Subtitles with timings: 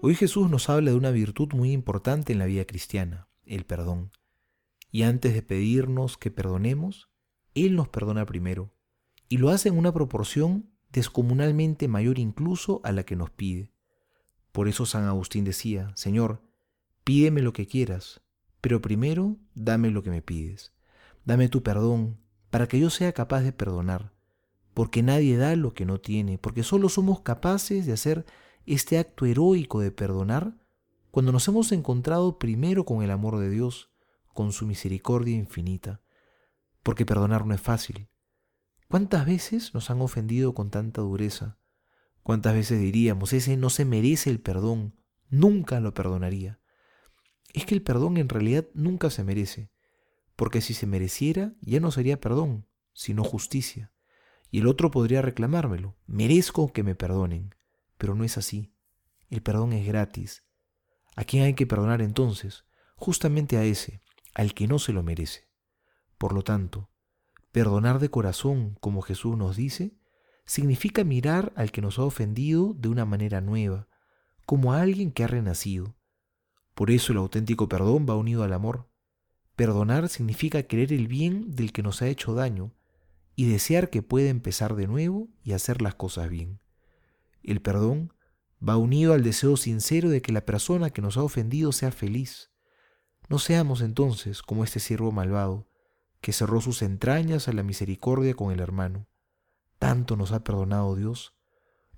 [0.00, 4.12] Hoy Jesús nos habla de una virtud muy importante en la vida cristiana, el perdón.
[4.92, 7.10] Y antes de pedirnos que perdonemos,
[7.54, 8.72] Él nos perdona primero,
[9.28, 13.72] y lo hace en una proporción descomunalmente mayor incluso a la que nos pide.
[14.52, 16.42] Por eso San Agustín decía, Señor,
[17.02, 18.20] pídeme lo que quieras,
[18.60, 20.72] pero primero dame lo que me pides.
[21.24, 24.12] Dame tu perdón para que yo sea capaz de perdonar,
[24.74, 28.26] porque nadie da lo que no tiene, porque solo somos capaces de hacer
[28.74, 30.54] este acto heroico de perdonar
[31.10, 33.90] cuando nos hemos encontrado primero con el amor de Dios,
[34.34, 36.02] con su misericordia infinita,
[36.82, 38.08] porque perdonar no es fácil.
[38.88, 41.58] ¿Cuántas veces nos han ofendido con tanta dureza?
[42.22, 44.94] ¿Cuántas veces diríamos, ese no se merece el perdón,
[45.30, 46.60] nunca lo perdonaría?
[47.54, 49.70] Es que el perdón en realidad nunca se merece,
[50.36, 53.92] porque si se mereciera ya no sería perdón, sino justicia.
[54.50, 57.54] Y el otro podría reclamármelo, merezco que me perdonen,
[57.98, 58.72] pero no es así.
[59.28, 60.44] El perdón es gratis.
[61.16, 62.64] ¿A quién hay que perdonar entonces?
[62.96, 64.00] Justamente a ese,
[64.34, 65.48] al que no se lo merece.
[66.16, 66.90] Por lo tanto,
[67.52, 69.98] perdonar de corazón, como Jesús nos dice,
[70.46, 73.88] significa mirar al que nos ha ofendido de una manera nueva,
[74.46, 75.96] como a alguien que ha renacido.
[76.74, 78.88] Por eso el auténtico perdón va unido al amor.
[79.56, 82.72] Perdonar significa querer el bien del que nos ha hecho daño
[83.34, 86.60] y desear que pueda empezar de nuevo y hacer las cosas bien.
[87.48, 88.12] El perdón
[88.66, 92.50] va unido al deseo sincero de que la persona que nos ha ofendido sea feliz.
[93.30, 95.66] No seamos entonces como este siervo malvado,
[96.20, 99.08] que cerró sus entrañas a la misericordia con el hermano.
[99.78, 101.32] Tanto nos ha perdonado Dios.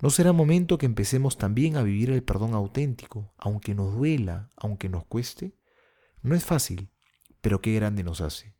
[0.01, 4.87] ¿No será momento que empecemos también a vivir el perdón auténtico, aunque nos duela, aunque
[4.87, 5.57] nos cueste?
[6.21, 6.93] No es fácil,
[7.41, 8.55] pero qué grande nos hace.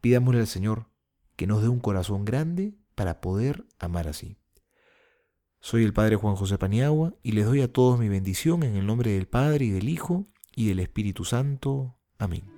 [0.00, 0.86] Pidámosle al Señor
[1.34, 4.38] que nos dé un corazón grande para poder amar así.
[5.64, 8.84] Soy el Padre Juan José Paniagua y les doy a todos mi bendición en el
[8.84, 11.96] nombre del Padre y del Hijo y del Espíritu Santo.
[12.18, 12.51] Amén.